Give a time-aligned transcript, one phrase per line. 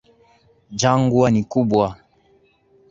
[0.79, 1.87] Jangwa ni kubwa.